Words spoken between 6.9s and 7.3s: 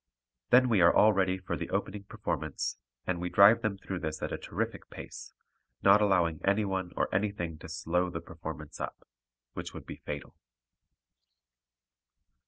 or